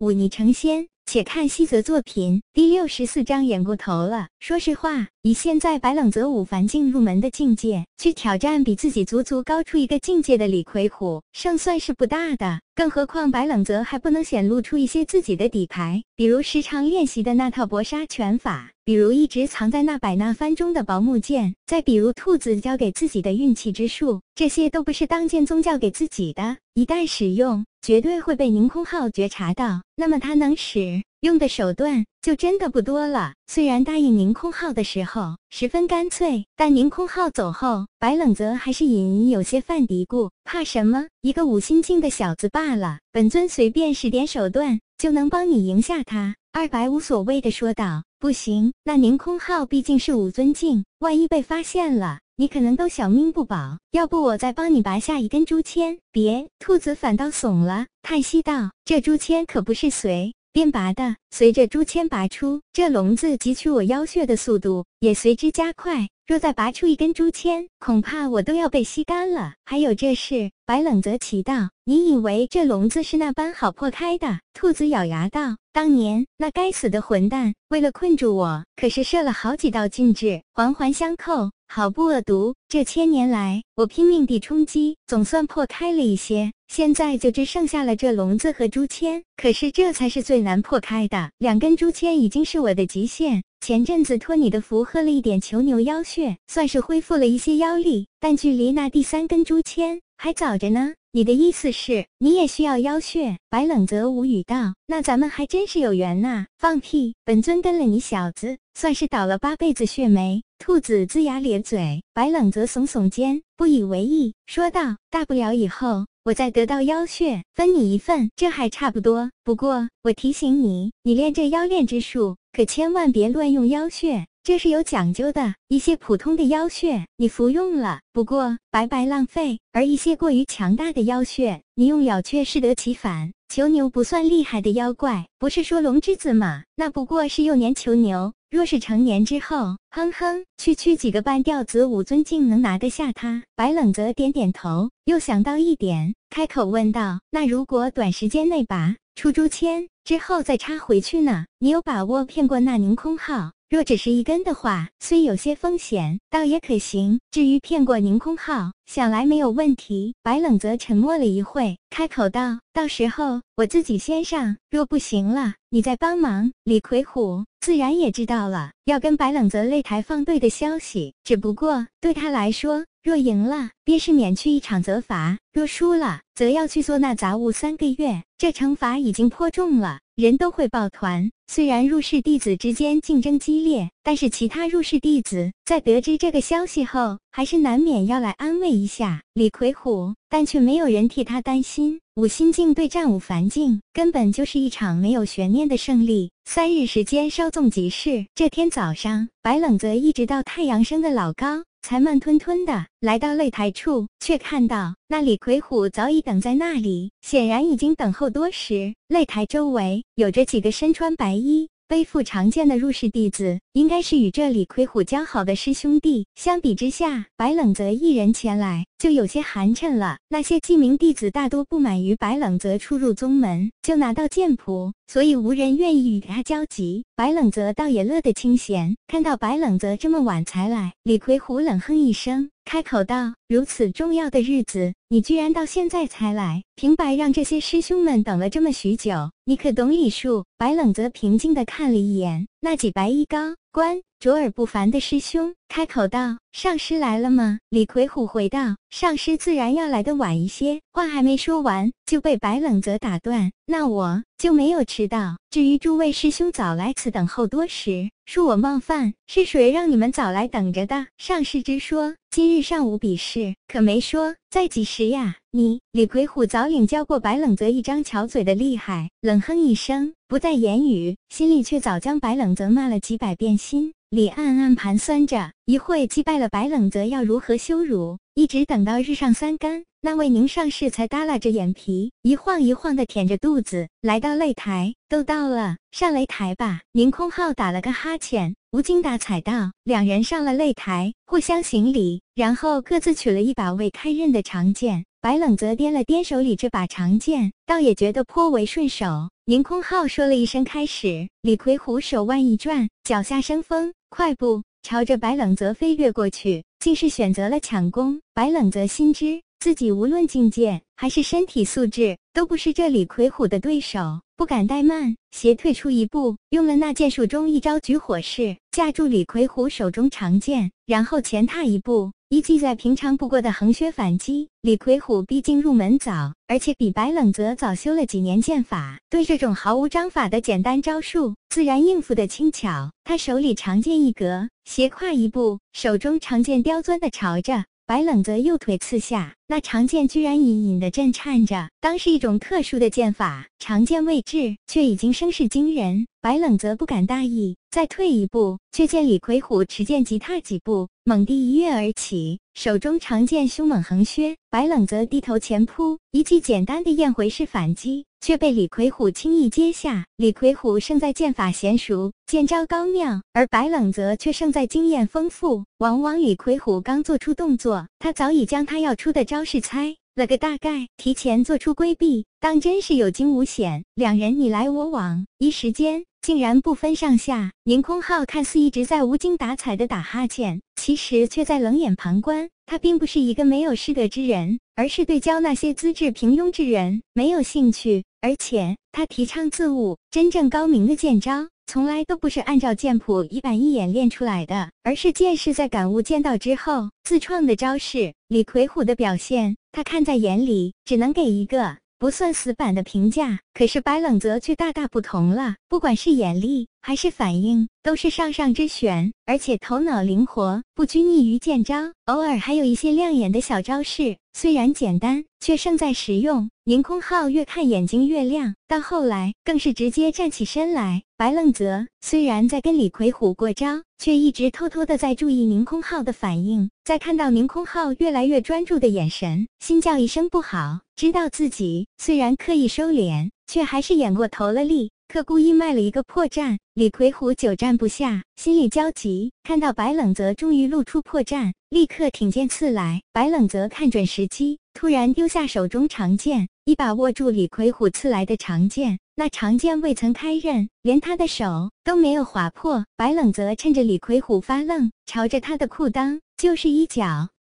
[0.00, 0.88] 舞霓成仙。
[1.06, 4.28] 且看西泽作品第六十四章演过头了。
[4.38, 12.60] 说实话，以现在白冷泽武凡境入门的境界，去挑战比自己足足高出一个境界的李逵虎，胜算是不大的。
[12.76, 26.58] 更何况白冷泽还不能显露出一些自己的底牌，比如时常练习的那套搏杀拳法，比如一直藏在那百纳幡中的薄木剑，再比如兔子教给自己的运气之术，这些都不是当剑宗教给自己的。
[26.80, 33.34] 一旦使用，绝对会被宁空浩觉察到，那么他能使用的手段就真的不多了。
[33.48, 40.30] 虽然答应宁空浩的时候十分干脆，但宁空浩走后，白冷泽还是隐隐有些犯嘀咕。
[40.44, 41.04] 怕什么？
[41.20, 46.34] 一个五心境的小子罢了，本尊随便使点手段就能帮你赢下他。
[46.52, 53.76] 二白无所谓的说道：“不行，那宁空浩毕竟是五尊境，万一被发现了，你可能都小命不保。
[53.90, 66.08] 要不我再帮你拔下一根竹签？”别，兔子反倒怂了，叹息道：“这竹签可不是随。”便拔的，随着竹签拔出，这笼子汲取我妖血的速度也随之加快。
[66.26, 69.52] 若再拔出一根竹签，恐怕我都要被吸干了。
[69.66, 82.56] 还有这事，白冷泽奇道：“你以为这笼子是那般好破开的？”兔子咬牙道：“当年那该死的混蛋，为了困住我，可是设了好几道禁制，环环相扣，好不恶毒。
[82.68, 91.30] 这千年来，我拼命地冲击，总算破开了一些。”现在就只剩下了这笼子和竹签，可是这才是最难破开的。
[91.38, 93.44] 两根竹签已经是我的极限。
[93.60, 100.92] 前阵子托你的福，喝了一点囚牛妖血，算是恢复了一些妖力，但距离那第三根竹签还早着呢。
[101.12, 103.38] 你的意思是，你也需要妖血？
[103.48, 107.14] 白冷泽无语道：“那咱们还真是有缘呐！”放屁！
[107.24, 110.42] 本尊跟了你小子，算是倒了八辈子血霉。
[110.58, 119.30] 兔子龇牙咧嘴，白冷泽耸耸肩，不以为意，说道：“大不了以后。”我再得到妖血，分你一份，这还差不多。
[119.42, 125.54] 不过我提醒你，你练这妖炼之术，可千万别乱用妖血，这是有讲究的。
[125.68, 133.32] 一些普通的妖血，你服用了，不过白白浪费；而一些过于强大的妖血，你用了却适得其反。
[133.48, 136.62] 囚牛不算厉害的妖怪，不是说龙之子吗？
[136.76, 138.32] 那不过是幼年囚牛。
[138.50, 143.44] 若是成年之后，哼哼，区区几个半吊子武尊竟能拿得下他？
[143.54, 151.46] 白冷泽点点头，又想到一点，开口问道：“那如果短时间内拔出诛签之后再插回去呢？
[151.58, 157.20] 你有把握骗过那宁空号？”若只是一根的话，虽有些风险，倒也可行。
[157.30, 160.16] 至于骗过宁空浩，想来没有问题。
[160.24, 178.24] 白冷泽沉默了一会，开口道：“到时候我自己先上，若不行了，你再帮忙。”李魁虎自然也知道了要跟白冷泽擂台放对的消息，只不过对他来说，若赢了便是免去一场责罚，若输了则要去做那杂物三个月。
[178.40, 181.30] 这惩罚已经颇重了，人都会抱团。
[181.46, 192.00] 虽然入室弟子之间竞争激烈，但是其他入室弟子在得知这个消息后，还是难免要来安慰一下李魁虎，但却没有人替他担心。
[192.16, 196.30] 五心境对战五凡境，根本就是一场没有悬念的胜利。
[196.46, 198.24] 三日时间稍纵即逝。
[198.34, 201.64] 这天早上，白冷泽一直到太阳升的老高。
[201.82, 208.94] 才慢吞吞的来到擂台处，却看到那李魁虎早已等在那里，显然已经等候多时。
[209.08, 211.68] 擂台周围有着几个身穿白衣。
[211.88, 216.24] 背负长剑的入室弟子，应该是与这李魁虎交好的师兄弟。
[216.36, 220.18] 相比之下，白冷泽一人前来就有些寒碜了。
[220.28, 227.04] 那些记名弟子大多不满于白冷泽初入宗门就拿到剑谱，所以无人愿意与他交集。
[227.16, 232.50] 白冷泽倒也乐得清闲，看到白冷泽这么晚才来，李魁虎冷哼一声。
[232.66, 244.00] 开口道：“如此重要的日子，你居然到现在才来，平白让这些师兄们等了这么许久，你可懂礼数？”白冷泽平静地看了一眼那几白衣高观。
[244.20, 255.38] 卓尔不凡的师兄开口道：“上师来了吗？”李魁虎回道：“上师自然要来的晚一些。”话还没说完，就被白冷泽打断：“那我就没有迟到。
[255.48, 265.36] 至于诸位师兄早来此等候多时，恕我冒犯，是谁让你们早来等着的？”上师之说，今日上午比试，可没说在几时呀？
[265.52, 273.92] 你李魁虎早领教过白冷泽一张巧嘴的厉害，冷哼一声，不再言语，心里却早将白冷泽骂了几百遍心。
[274.10, 284.94] 李暗暗盘算着，一会击败了白冷泽要如何羞辱，一直等到日上三竿，那位宁上士才耷拉着眼皮，一晃一晃的舔着肚子来到擂台。
[285.08, 286.82] 都到了，上擂台吧。
[286.92, 289.72] 宁空浩打了个哈欠，无精打采道。
[289.82, 299.28] 两人上了擂台，互相行礼，然后各自取了一把未开刃的长剑，白冷泽掂了掂手里这把长剑，倒也觉得颇为顺手。
[299.44, 308.18] 凌空浩说了一声“开始”，李逵虎手腕一转，脚下生风，快步朝着白冷泽飞跃过去，竟是选择了抢攻。
[308.32, 322.10] 白冷泽心知自己无论境界还是身体素质，都不是这李逵虎的对手，不敢怠慢，斜退出一步，用了那剑术中一招举火式，架住李逵虎手中长剑，然后前踏一步。
[322.32, 332.92] 一记在平常不过的横削反击，李魁虎毕竟入门早，而且比白冷泽早修了几年剑法，对这种毫无章法的简单招数，自然应付的轻巧。
[333.02, 343.48] 他手里长剑一格，斜跨一步，手中长剑刁钻的朝着白冷泽右腿刺下，那长剑居然隐隐的震颤着，当是一种特殊的剑法。
[343.58, 346.06] 长剑未至，却已经声势惊人。
[346.20, 354.36] 白冷泽不敢大意，再退一步，却见李逵虎持剑急踏几步，猛地一跃而起，手中长剑凶猛横削。
[354.50, 360.04] 白冷泽低头前扑，一记简单的燕回式反击，却被李逵虎轻易接下。
[360.16, 365.64] 李逵虎胜在剑法娴熟，剑招高妙，而白冷泽却胜在经验丰富。
[365.78, 369.96] 往往李逵虎刚做出动作，他早已将他要出的招都是猜。
[370.16, 373.84] 了个大概，提前做出规避，当真是有惊无险。
[373.94, 377.50] 两人你来我往，一时间竟然不分上下。
[377.64, 382.50] 宁空浩看似一直在无精打采的打哈欠，其实却在冷眼旁观。
[382.66, 388.04] 他并不是一个没有师德之人，而是对教那些资质平庸之人没有兴趣。
[388.20, 391.48] 而且他提倡自悟，真正高明的剑招。
[391.72, 398.12] 从来都不是按照剑谱一板一眼练出来的，而是剑士在感悟剑道之后自创的招式。
[398.26, 403.40] 李魁虎的表现，他看在眼里，只能给一个不算死板的评价。
[403.52, 414.16] 可是白冷泽却大大不同了，不管是眼力还是反应，都是上上之选，而且头脑灵活，不拘泥于剑招，偶尔还有一些亮眼的小招式。
[414.32, 416.48] 虽然简单，却胜在实用。
[416.64, 421.02] 凌空浩越看眼睛越亮，到后来更是直接站起身来。
[421.18, 426.70] 白冷泽虽然在跟李逵虎过招，却一直偷偷的在注意宁空浩的反应。
[426.82, 434.90] 在看到宁空浩越来越专注的眼神，心叫一声不好，知道自己虽然刻意收敛，却还是演过头了力。
[435.06, 439.32] 可故意卖了一个破绽，李逵虎久战不下，心里焦急。
[439.42, 443.02] 看到白冷泽终于露出破绽，立刻挺剑刺来。
[443.12, 449.00] 白冷泽看准时机，突然丢下手中长剑，一把握住李逵虎刺来的长剑。
[449.16, 452.84] 那长剑未曾开刃，连他的手都没有划破。
[452.96, 457.30] 白冷泽趁着李逵虎发愣，朝着他的裤裆就是一脚。